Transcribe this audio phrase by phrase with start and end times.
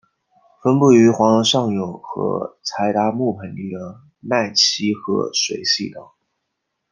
[0.63, 6.03] 分布于黄河上游和柴达木盆地的奈齐河水系等。